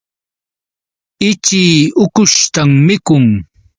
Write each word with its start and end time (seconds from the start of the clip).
Ichii 1.29 1.77
ukushtam 2.05 2.69
mikun. 2.87 3.25